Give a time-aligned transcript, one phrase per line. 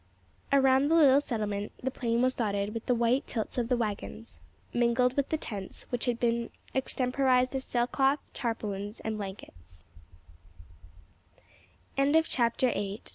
[0.51, 4.39] Around the little settlement the plain was dotted with the white tilts of the waggons,
[4.73, 9.85] mingled with the tents which had been extemporised of sail cloth, tarpaulins, and blankets.
[12.25, 13.09] CHAPTER IX.